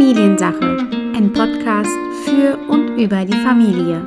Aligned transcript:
Familiensache, 0.00 0.78
ein 1.14 1.30
Podcast 1.34 1.90
für 2.24 2.56
und 2.70 2.96
über 2.96 3.26
die 3.26 3.36
Familie. 3.36 4.00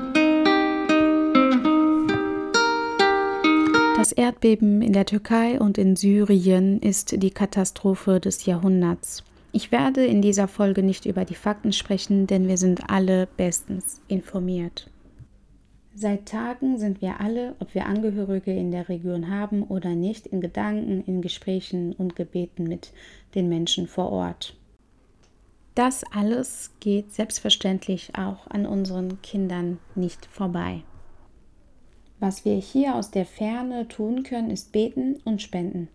Das 3.95 4.11
Erdbeben 4.11 4.81
in 4.81 4.93
der 4.93 5.05
Türkei 5.05 5.59
und 5.59 5.77
in 5.77 5.95
Syrien 5.95 6.79
ist 6.79 7.21
die 7.21 7.29
Katastrophe 7.29 8.19
des 8.19 8.47
Jahrhunderts. 8.47 9.23
Ich 9.51 9.71
werde 9.71 10.03
in 10.03 10.23
dieser 10.23 10.47
Folge 10.47 10.81
nicht 10.81 11.05
über 11.05 11.25
die 11.25 11.35
Fakten 11.35 11.71
sprechen, 11.71 12.25
denn 12.25 12.47
wir 12.47 12.57
sind 12.57 12.89
alle 12.89 13.27
bestens 13.37 14.01
informiert. 14.07 14.89
Seit 15.93 16.25
Tagen 16.25 16.79
sind 16.79 17.03
wir 17.03 17.19
alle, 17.19 17.53
ob 17.59 17.75
wir 17.75 17.85
Angehörige 17.85 18.51
in 18.51 18.71
der 18.71 18.89
Region 18.89 19.29
haben 19.29 19.61
oder 19.61 19.93
nicht, 19.93 20.25
in 20.25 20.41
Gedanken, 20.41 21.03
in 21.05 21.21
Gesprächen 21.21 21.93
und 21.93 22.15
Gebeten 22.15 22.63
mit 22.63 22.93
den 23.35 23.47
Menschen 23.47 23.85
vor 23.85 24.11
Ort. 24.11 24.55
Das 25.75 26.03
alles 26.11 26.71
geht 26.79 27.13
selbstverständlich 27.13 28.11
auch 28.15 28.47
an 28.47 28.65
unseren 28.65 29.21
Kindern 29.23 29.79
nicht 29.95 30.27
vorbei. 30.27 30.83
Was 32.19 32.45
wir 32.45 32.55
hier 32.55 32.95
aus 32.95 33.09
der 33.09 33.25
Ferne 33.25 33.87
tun 33.87 34.23
können, 34.23 34.51
ist 34.51 34.71
beten 34.71 35.19
und 35.25 35.41
spenden. 35.41 35.89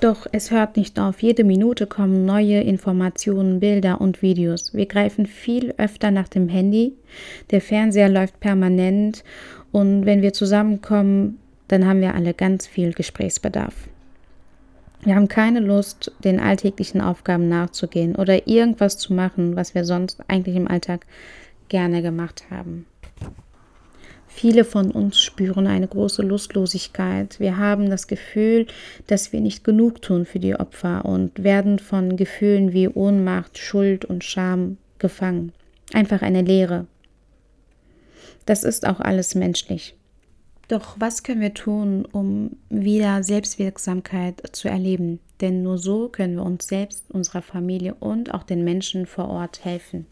Doch 0.00 0.26
es 0.32 0.50
hört 0.50 0.78
nicht 0.78 0.98
auf. 0.98 1.22
Jede 1.22 1.44
Minute 1.44 1.86
kommen 1.86 2.24
neue 2.24 2.62
Informationen, 2.62 3.60
Bilder 3.60 4.00
und 4.00 4.22
Videos. 4.22 4.72
Wir 4.72 4.86
greifen 4.86 5.26
viel 5.26 5.74
öfter 5.76 6.10
nach 6.10 6.28
dem 6.28 6.48
Handy. 6.48 6.94
Der 7.50 7.60
Fernseher 7.60 8.08
läuft 8.08 8.40
permanent 8.40 9.22
und 9.72 10.06
wenn 10.06 10.22
wir 10.22 10.32
zusammenkommen, 10.32 11.38
dann 11.68 11.86
haben 11.86 12.00
wir 12.00 12.14
alle 12.14 12.32
ganz 12.32 12.66
viel 12.66 12.94
Gesprächsbedarf. 12.94 13.74
Wir 15.02 15.14
haben 15.14 15.28
keine 15.28 15.60
Lust, 15.60 16.12
den 16.24 16.40
alltäglichen 16.40 17.00
Aufgaben 17.00 17.48
nachzugehen 17.48 18.16
oder 18.16 18.46
irgendwas 18.46 18.98
zu 18.98 19.14
machen, 19.14 19.56
was 19.56 19.74
wir 19.74 19.84
sonst 19.84 20.20
eigentlich 20.28 20.56
im 20.56 20.68
Alltag 20.68 21.06
gerne 21.68 22.02
gemacht 22.02 22.44
haben. 22.50 22.84
Viele 24.26 24.64
von 24.64 24.90
uns 24.90 25.20
spüren 25.20 25.66
eine 25.66 25.88
große 25.88 26.22
Lustlosigkeit. 26.22 27.40
Wir 27.40 27.56
haben 27.56 27.90
das 27.90 28.06
Gefühl, 28.06 28.66
dass 29.06 29.32
wir 29.32 29.40
nicht 29.40 29.64
genug 29.64 30.02
tun 30.02 30.24
für 30.24 30.38
die 30.38 30.54
Opfer 30.54 31.04
und 31.04 31.42
werden 31.42 31.78
von 31.78 32.16
Gefühlen 32.16 32.72
wie 32.72 32.88
Ohnmacht, 32.88 33.58
Schuld 33.58 34.04
und 34.04 34.22
Scham 34.22 34.76
gefangen. 34.98 35.52
Einfach 35.92 36.22
eine 36.22 36.42
Leere. 36.42 36.86
Das 38.46 38.64
ist 38.64 38.86
auch 38.86 39.00
alles 39.00 39.34
menschlich. 39.34 39.94
Doch 40.70 40.94
was 41.00 41.24
können 41.24 41.40
wir 41.40 41.52
tun, 41.52 42.04
um 42.12 42.56
wieder 42.68 43.24
Selbstwirksamkeit 43.24 44.40
zu 44.52 44.68
erleben? 44.68 45.18
Denn 45.40 45.64
nur 45.64 45.78
so 45.78 46.08
können 46.08 46.36
wir 46.36 46.44
uns 46.44 46.68
selbst, 46.68 47.10
unserer 47.10 47.42
Familie 47.42 47.94
und 47.94 48.32
auch 48.32 48.44
den 48.44 48.62
Menschen 48.62 49.06
vor 49.06 49.28
Ort 49.28 49.64
helfen. 49.64 50.06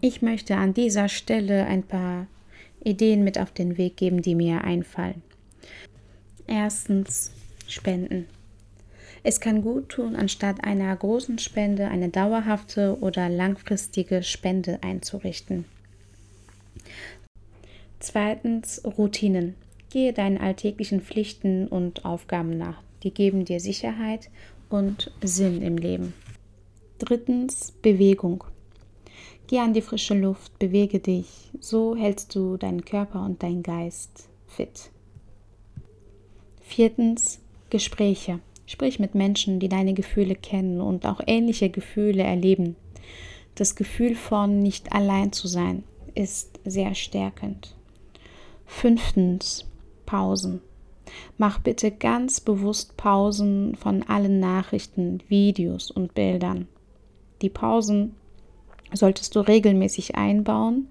Ich 0.00 0.22
möchte 0.22 0.56
an 0.56 0.72
dieser 0.72 1.10
Stelle 1.10 1.66
ein 1.66 1.82
paar 1.82 2.28
Ideen 2.82 3.24
mit 3.24 3.38
auf 3.38 3.50
den 3.50 3.76
Weg 3.76 3.98
geben, 3.98 4.22
die 4.22 4.34
mir 4.34 4.64
einfallen. 4.64 5.20
Erstens 6.46 7.30
Spenden. 7.68 8.28
Es 9.22 9.38
kann 9.38 9.60
gut 9.60 9.90
tun, 9.90 10.16
anstatt 10.16 10.64
einer 10.64 10.96
großen 10.96 11.38
Spende 11.38 11.88
eine 11.88 12.08
dauerhafte 12.08 12.96
oder 13.02 13.28
langfristige 13.28 14.22
Spende 14.22 14.78
einzurichten. 14.82 15.66
Zweitens 18.02 18.82
Routinen. 18.84 19.54
Gehe 19.88 20.12
deinen 20.12 20.36
alltäglichen 20.36 21.02
Pflichten 21.02 21.68
und 21.68 22.04
Aufgaben 22.04 22.58
nach. 22.58 22.82
Die 23.04 23.14
geben 23.14 23.44
dir 23.44 23.60
Sicherheit 23.60 24.28
und 24.70 25.12
Sinn 25.22 25.62
im 25.62 25.76
Leben. 25.76 26.12
Drittens 26.98 27.70
Bewegung. 27.80 28.42
Geh 29.46 29.60
an 29.60 29.72
die 29.72 29.82
frische 29.82 30.14
Luft, 30.14 30.58
bewege 30.58 30.98
dich. 30.98 31.52
So 31.60 31.94
hältst 31.94 32.34
du 32.34 32.56
deinen 32.56 32.84
Körper 32.84 33.24
und 33.24 33.40
deinen 33.44 33.62
Geist 33.62 34.28
fit. 34.48 34.90
Viertens, 36.60 37.40
Gespräche. 37.70 38.40
Sprich 38.66 38.98
mit 38.98 39.14
Menschen, 39.14 39.60
die 39.60 39.68
deine 39.68 39.94
Gefühle 39.94 40.34
kennen 40.34 40.80
und 40.80 41.06
auch 41.06 41.20
ähnliche 41.28 41.70
Gefühle 41.70 42.24
erleben. 42.24 42.74
Das 43.54 43.76
Gefühl 43.76 44.16
von 44.16 44.58
nicht 44.58 44.92
allein 44.92 45.30
zu 45.32 45.46
sein 45.46 45.84
ist 46.16 46.58
sehr 46.64 46.96
stärkend. 46.96 47.76
Fünftens, 48.72 49.64
Pausen. 50.06 50.60
Mach 51.38 51.60
bitte 51.60 51.92
ganz 51.92 52.40
bewusst 52.40 52.96
Pausen 52.96 53.76
von 53.76 54.02
allen 54.02 54.40
Nachrichten, 54.40 55.22
Videos 55.28 55.92
und 55.92 56.14
Bildern. 56.14 56.66
Die 57.42 57.50
Pausen 57.50 58.16
solltest 58.92 59.36
du 59.36 59.40
regelmäßig 59.40 60.16
einbauen, 60.16 60.88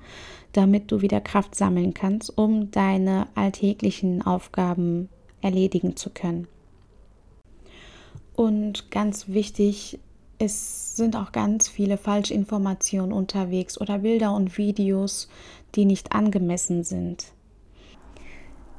damit 0.53 0.89
du 0.89 1.01
wieder 1.01 1.19
Kraft 1.19 1.53
sammeln 1.53 1.93
kannst, 1.93 2.37
um 2.37 2.71
deine 2.71 3.27
alltäglichen 3.35 4.21
Aufgaben 4.21 5.09
erledigen 5.41 5.97
zu 5.97 6.11
können. 6.11 6.47
Und 8.35 8.89
ganz 8.89 9.27
wichtig, 9.27 9.99
es 10.37 10.95
sind 10.95 11.17
auch 11.17 11.33
ganz 11.33 11.67
viele 11.67 11.97
Falschinformationen 11.97 13.11
unterwegs 13.11 13.81
oder 13.81 13.99
Bilder 13.99 14.33
und 14.33 14.57
Videos, 14.57 15.27
die 15.75 15.83
nicht 15.83 16.13
angemessen 16.13 16.85
sind. 16.85 17.33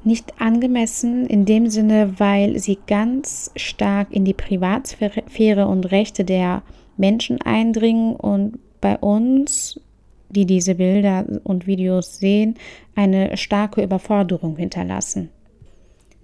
Nicht 0.04 0.40
angemessen 0.40 1.26
in 1.26 1.44
dem 1.44 1.68
Sinne, 1.68 2.14
weil 2.18 2.58
sie 2.58 2.78
ganz 2.86 3.52
stark 3.54 4.08
in 4.10 4.24
die 4.24 4.34
Privatsphäre 4.34 5.66
und 5.66 5.92
Rechte 5.92 6.24
der 6.24 6.62
Menschen 6.96 7.40
eindringen 7.40 8.16
und 8.16 8.58
bei 8.80 8.98
uns, 8.98 9.80
die 10.28 10.44
diese 10.44 10.74
Bilder 10.74 11.24
und 11.44 11.66
Videos 11.66 12.18
sehen, 12.18 12.56
eine 12.94 13.36
starke 13.36 13.82
Überforderung 13.82 14.56
hinterlassen. 14.56 15.28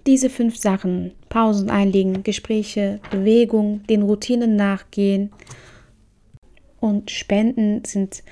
Diese 0.07 0.29
fünf 0.29 0.57
Sachen, 0.57 1.11
Pausen 1.29 1.69
einlegen, 1.69 2.23
Gespräche, 2.23 2.99
Bewegung, 3.11 3.83
den 3.87 4.01
Routinen 4.01 4.55
nachgehen 4.55 5.31
und 6.79 7.11
Spenden 7.11 7.83
sind 7.85 8.23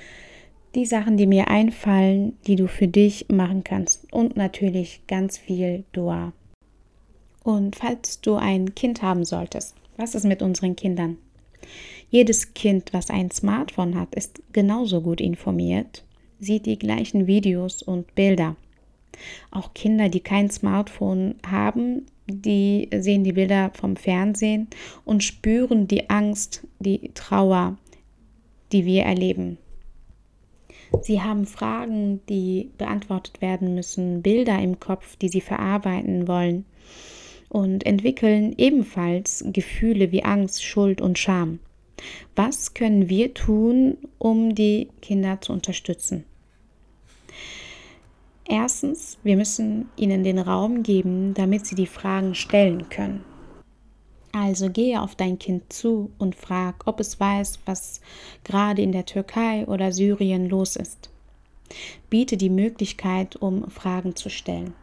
die 0.78 0.86
Sachen, 0.86 1.16
die 1.16 1.26
mir 1.26 1.48
einfallen, 1.48 2.38
die 2.46 2.54
du 2.54 2.68
für 2.68 2.86
dich 2.86 3.26
machen 3.28 3.64
kannst. 3.64 4.10
Und 4.12 4.36
natürlich 4.36 5.00
ganz 5.08 5.36
viel 5.36 5.82
Dua. 5.92 6.32
Und 7.42 7.74
falls 7.74 8.20
du 8.20 8.36
ein 8.36 8.76
Kind 8.76 9.02
haben 9.02 9.24
solltest, 9.24 9.74
was 9.96 10.14
ist 10.14 10.24
mit 10.24 10.40
unseren 10.40 10.76
Kindern? 10.76 11.18
Jedes 12.10 12.54
Kind, 12.54 12.92
was 12.92 13.10
ein 13.10 13.32
Smartphone 13.32 13.98
hat, 13.98 14.14
ist 14.14 14.40
genauso 14.52 15.00
gut 15.00 15.20
informiert, 15.20 16.04
sieht 16.38 16.66
die 16.66 16.78
gleichen 16.78 17.26
Videos 17.26 17.82
und 17.82 18.14
Bilder. 18.14 18.54
Auch 19.50 19.74
Kinder, 19.74 20.08
die 20.08 20.20
kein 20.20 20.48
Smartphone 20.48 21.34
haben, 21.44 22.06
die 22.28 22.88
sehen 22.96 23.24
die 23.24 23.32
Bilder 23.32 23.72
vom 23.74 23.96
Fernsehen 23.96 24.68
und 25.04 25.24
spüren 25.24 25.88
die 25.88 26.08
Angst, 26.08 26.64
die 26.78 27.10
Trauer, 27.14 27.76
die 28.70 28.84
wir 28.84 29.02
erleben. 29.02 29.58
Sie 31.02 31.20
haben 31.20 31.46
Fragen, 31.46 32.20
die 32.28 32.70
beantwortet 32.78 33.40
werden 33.40 33.74
müssen, 33.74 34.22
Bilder 34.22 34.58
im 34.58 34.80
Kopf, 34.80 35.16
die 35.16 35.28
sie 35.28 35.40
verarbeiten 35.40 36.28
wollen 36.28 36.64
und 37.48 37.86
entwickeln 37.86 38.54
ebenfalls 38.58 39.44
Gefühle 39.52 40.12
wie 40.12 40.24
Angst, 40.24 40.64
Schuld 40.64 41.00
und 41.00 41.18
Scham. 41.18 41.60
Was 42.36 42.74
können 42.74 43.08
wir 43.08 43.34
tun, 43.34 43.96
um 44.18 44.54
die 44.54 44.88
Kinder 45.02 45.40
zu 45.40 45.52
unterstützen? 45.52 46.24
Erstens, 48.46 49.18
wir 49.22 49.36
müssen 49.36 49.88
ihnen 49.96 50.24
den 50.24 50.38
Raum 50.38 50.82
geben, 50.82 51.34
damit 51.34 51.66
sie 51.66 51.74
die 51.74 51.86
Fragen 51.86 52.34
stellen 52.34 52.88
können. 52.88 53.24
Also 54.32 54.70
gehe 54.70 55.00
auf 55.00 55.14
dein 55.14 55.38
Kind 55.38 55.72
zu 55.72 56.10
und 56.18 56.34
frag, 56.34 56.86
ob 56.86 57.00
es 57.00 57.18
weiß, 57.18 57.60
was 57.64 58.00
gerade 58.44 58.82
in 58.82 58.92
der 58.92 59.06
Türkei 59.06 59.66
oder 59.66 59.92
Syrien 59.92 60.48
los 60.48 60.76
ist. 60.76 61.10
Biete 62.10 62.36
die 62.36 62.50
Möglichkeit, 62.50 63.36
um 63.36 63.70
Fragen 63.70 64.16
zu 64.16 64.30
stellen. 64.30 64.74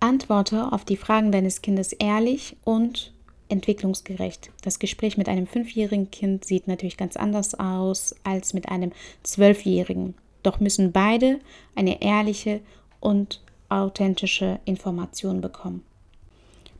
Antworte 0.00 0.72
auf 0.72 0.84
die 0.84 0.96
Fragen 0.96 1.30
deines 1.30 1.62
Kindes 1.62 1.92
ehrlich 1.92 2.56
und 2.64 3.12
entwicklungsgerecht. 3.48 4.50
Das 4.62 4.78
Gespräch 4.78 5.16
mit 5.16 5.28
einem 5.28 5.46
fünfjährigen 5.46 6.10
Kind 6.10 6.44
sieht 6.44 6.66
natürlich 6.66 6.96
ganz 6.96 7.16
anders 7.16 7.54
aus 7.54 8.14
als 8.24 8.54
mit 8.54 8.68
einem 8.68 8.92
zwölfjährigen. 9.22 10.14
Doch 10.42 10.58
müssen 10.58 10.90
beide 10.90 11.38
eine 11.76 12.02
ehrliche 12.02 12.60
und 12.98 13.40
authentische 13.68 14.58
Information 14.64 15.40
bekommen. 15.40 15.84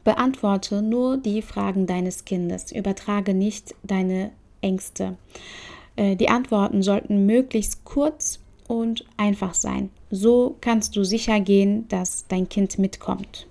Beantworte 0.05 0.83
nur 0.83 1.17
die 1.17 1.43
Fragen 1.43 1.87
deines 1.87 2.25
Kindes. 2.25 2.73
Übertrage 2.73 3.35
nicht 3.35 3.75
deine 3.83 4.33
Ängste. 4.61 5.17
Äh, 5.97 6.17
die 6.17 6.29
Antworten 6.29 6.83
sollten 6.83 7.27
möglichst 7.27 7.85
kurz 7.85 8.41
und 8.69 9.05
einfach 9.17 9.55
sein. 9.55 9.91
So 10.11 10.57
kannst 10.61 10.97
du 10.97 11.05
sicher 11.05 11.41
gehen, 11.41 11.87
dass 11.89 12.27
dein 12.29 12.49
Kind 12.49 12.79
mitkommt. 12.79 13.47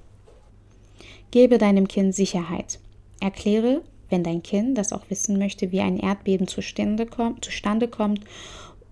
Gebe 1.32 1.58
deinem 1.58 1.88
Kind 1.88 2.14
Sicherheit. 2.14 2.80
Erkläre, 3.20 3.82
wenn 4.10 4.24
dein 4.24 4.44
Kind 4.44 4.78
das 4.78 4.92
auch 4.92 5.10
wissen 5.10 5.38
möchte, 5.38 5.72
wie 5.72 5.80
ein 5.80 5.98
Erdbeben 5.98 6.48
zustande 6.48 7.06
kommt, 7.06 7.46
zustande 7.46 7.88
kommt 7.88 8.22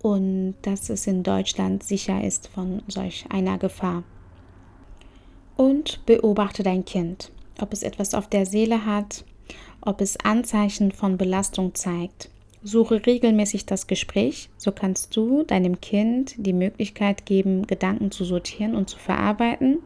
und 0.02 0.54
dass 0.62 0.88
es 0.88 1.06
in 1.06 1.22
Deutschland 1.22 1.82
sicher 1.82 2.24
ist 2.24 2.48
von 2.48 2.82
solch 2.88 3.26
einer 3.28 3.58
Gefahr. 3.58 4.02
Und 5.56 6.00
beobachte 6.06 6.62
dein 6.62 6.86
Kind, 6.86 7.30
ob 7.62 7.72
es 7.72 7.82
etwas 7.82 8.14
auf 8.14 8.28
der 8.28 8.46
Seele 8.46 8.86
hat, 8.86 9.24
ob 9.80 10.00
es 10.00 10.18
Anzeichen 10.18 10.92
von 10.92 11.16
Belastung 11.16 11.74
zeigt. 11.74 12.30
Suche 12.62 13.06
regelmäßig 13.06 13.64
das 13.64 13.86
Gespräch, 13.86 14.50
so 14.58 14.70
kannst 14.70 15.16
du 15.16 15.44
deinem 15.44 15.80
Kind 15.80 16.34
die 16.36 16.52
Möglichkeit 16.52 17.24
geben, 17.24 17.66
Gedanken 17.66 18.10
zu 18.10 18.24
sortieren 18.24 18.74
und 18.74 18.90
zu 18.90 18.98
verarbeiten. 18.98 19.78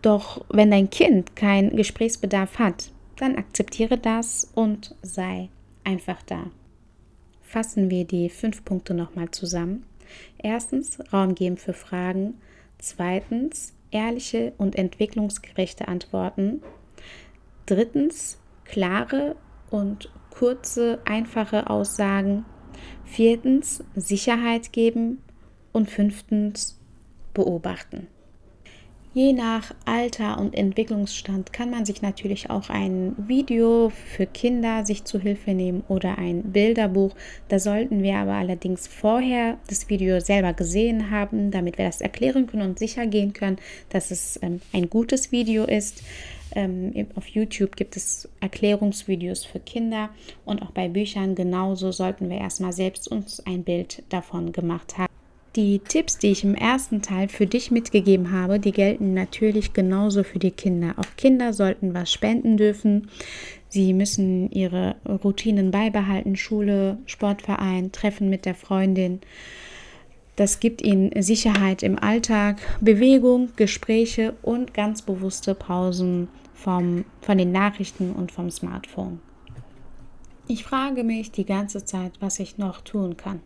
Doch 0.00 0.44
wenn 0.48 0.70
dein 0.70 0.88
Kind 0.88 1.36
keinen 1.36 1.76
Gesprächsbedarf 1.76 2.58
hat, 2.58 2.90
dann 3.16 3.36
akzeptiere 3.36 3.98
das 3.98 4.50
und 4.54 4.94
sei 5.02 5.48
einfach 5.84 6.22
da. 6.22 6.46
Fassen 7.42 7.90
wir 7.90 8.04
die 8.04 8.30
fünf 8.30 8.64
Punkte 8.64 8.94
nochmal 8.94 9.30
zusammen. 9.30 9.84
Erstens, 10.38 10.98
Raum 11.12 11.34
geben 11.34 11.58
für 11.58 11.74
Fragen. 11.74 12.34
Zweitens, 12.78 13.74
ehrliche 13.90 14.54
und 14.56 14.76
entwicklungsgerechte 14.76 15.86
Antworten. 15.86 16.62
Drittens, 17.66 18.38
klare 18.64 19.36
und 19.70 20.10
kurze, 20.30 21.00
einfache 21.04 21.70
Aussagen. 21.70 22.44
Viertens, 23.04 23.84
Sicherheit 23.94 24.72
geben. 24.72 25.22
Und 25.72 25.88
fünftens, 25.88 26.78
beobachten. 27.32 28.08
Je 29.14 29.34
nach 29.34 29.74
Alter 29.84 30.38
und 30.38 30.54
Entwicklungsstand 30.54 31.52
kann 31.52 31.70
man 31.70 31.84
sich 31.84 32.00
natürlich 32.00 32.48
auch 32.48 32.70
ein 32.70 33.14
Video 33.18 33.90
für 33.90 34.24
Kinder 34.24 34.86
sich 34.86 35.04
zu 35.04 35.20
Hilfe 35.20 35.52
nehmen 35.52 35.84
oder 35.88 36.16
ein 36.16 36.44
Bilderbuch. 36.44 37.14
Da 37.48 37.58
sollten 37.58 38.02
wir 38.02 38.16
aber 38.16 38.32
allerdings 38.32 38.86
vorher 38.86 39.58
das 39.68 39.90
Video 39.90 40.18
selber 40.20 40.54
gesehen 40.54 41.10
haben, 41.10 41.50
damit 41.50 41.76
wir 41.76 41.84
das 41.84 42.00
erklären 42.00 42.46
können 42.46 42.70
und 42.70 42.78
sicher 42.78 43.06
gehen 43.06 43.34
können, 43.34 43.58
dass 43.90 44.10
es 44.10 44.38
ähm, 44.40 44.62
ein 44.72 44.88
gutes 44.88 45.30
Video 45.30 45.64
ist. 45.64 46.02
Ähm, 46.54 47.06
auf 47.14 47.26
YouTube 47.26 47.76
gibt 47.76 47.98
es 47.98 48.30
Erklärungsvideos 48.40 49.44
für 49.44 49.60
Kinder 49.60 50.08
und 50.46 50.62
auch 50.62 50.70
bei 50.70 50.88
Büchern 50.88 51.34
genauso 51.34 51.92
sollten 51.92 52.30
wir 52.30 52.38
erstmal 52.38 52.72
selbst 52.72 53.08
uns 53.08 53.40
ein 53.40 53.62
Bild 53.62 54.04
davon 54.08 54.52
gemacht 54.52 54.96
haben. 54.96 55.12
Die 55.54 55.80
Tipps, 55.80 56.16
die 56.16 56.28
ich 56.28 56.44
im 56.44 56.54
ersten 56.54 57.02
Teil 57.02 57.28
für 57.28 57.46
dich 57.46 57.70
mitgegeben 57.70 58.32
habe, 58.32 58.58
die 58.58 58.72
gelten 58.72 59.12
natürlich 59.12 59.74
genauso 59.74 60.22
für 60.22 60.38
die 60.38 60.50
Kinder. 60.50 60.94
Auch 60.96 61.16
Kinder 61.18 61.52
sollten 61.52 61.92
was 61.92 62.10
spenden 62.10 62.56
dürfen. 62.56 63.08
Sie 63.68 63.92
müssen 63.92 64.50
ihre 64.50 64.96
Routinen 65.06 65.70
beibehalten, 65.70 66.36
Schule, 66.36 66.96
Sportverein, 67.04 67.92
Treffen 67.92 68.30
mit 68.30 68.46
der 68.46 68.54
Freundin. 68.54 69.20
Das 70.36 70.58
gibt 70.58 70.80
ihnen 70.80 71.10
Sicherheit 71.22 71.82
im 71.82 71.98
Alltag, 71.98 72.62
Bewegung, 72.80 73.50
Gespräche 73.56 74.34
und 74.40 74.72
ganz 74.72 75.02
bewusste 75.02 75.54
Pausen 75.54 76.28
vom, 76.54 77.04
von 77.20 77.36
den 77.36 77.52
Nachrichten 77.52 78.12
und 78.12 78.32
vom 78.32 78.50
Smartphone. 78.50 79.20
Ich 80.48 80.64
frage 80.64 81.04
mich 81.04 81.30
die 81.30 81.44
ganze 81.44 81.84
Zeit, 81.84 82.12
was 82.20 82.38
ich 82.38 82.56
noch 82.56 82.80
tun 82.80 83.18
kann. 83.18 83.40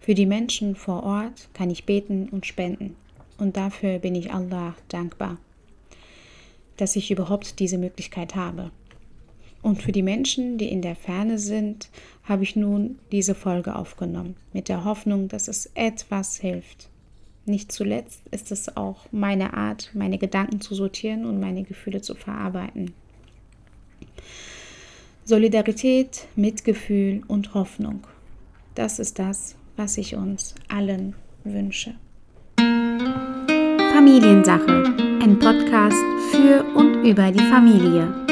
Für 0.00 0.14
die 0.14 0.26
Menschen 0.26 0.74
vor 0.74 1.02
Ort 1.02 1.48
kann 1.52 1.70
ich 1.70 1.84
beten 1.84 2.28
und 2.30 2.46
spenden. 2.46 2.96
Und 3.38 3.56
dafür 3.56 3.98
bin 3.98 4.14
ich 4.14 4.32
Allah 4.32 4.74
dankbar, 4.88 5.38
dass 6.76 6.96
ich 6.96 7.10
überhaupt 7.10 7.60
diese 7.60 7.78
Möglichkeit 7.78 8.34
habe. 8.34 8.70
Und 9.62 9.82
für 9.82 9.92
die 9.92 10.02
Menschen, 10.02 10.58
die 10.58 10.70
in 10.70 10.82
der 10.82 10.96
Ferne 10.96 11.38
sind, 11.38 11.88
habe 12.24 12.44
ich 12.44 12.56
nun 12.56 12.98
diese 13.10 13.34
Folge 13.34 13.74
aufgenommen, 13.74 14.36
mit 14.52 14.68
der 14.68 14.84
Hoffnung, 14.84 15.28
dass 15.28 15.48
es 15.48 15.70
etwas 15.74 16.36
hilft. 16.36 16.88
Nicht 17.44 17.72
zuletzt 17.72 18.22
ist 18.30 18.52
es 18.52 18.76
auch 18.76 19.06
meine 19.10 19.54
Art, 19.54 19.90
meine 19.94 20.18
Gedanken 20.18 20.60
zu 20.60 20.74
sortieren 20.74 21.24
und 21.24 21.40
meine 21.40 21.62
Gefühle 21.62 22.02
zu 22.02 22.14
verarbeiten. 22.14 22.92
Solidarität, 25.24 26.26
Mitgefühl 26.36 27.22
und 27.26 27.54
Hoffnung. 27.54 28.06
Das 28.78 29.00
ist 29.00 29.18
das, 29.18 29.56
was 29.76 29.98
ich 29.98 30.14
uns 30.14 30.54
allen 30.68 31.16
wünsche. 31.42 31.96
Familiensache, 33.92 34.94
ein 35.20 35.36
Podcast 35.40 35.96
für 36.30 36.64
und 36.76 37.02
über 37.02 37.32
die 37.32 37.42
Familie. 37.42 38.27